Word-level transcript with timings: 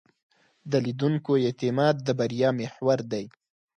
د 0.71 0.73
لیدونکو 0.85 1.31
اعتماد 1.45 1.95
د 2.07 2.09
بریا 2.19 2.49
محور 2.59 2.99
دی. 3.11 3.25